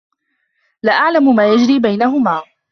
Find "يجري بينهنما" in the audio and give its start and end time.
1.53-2.43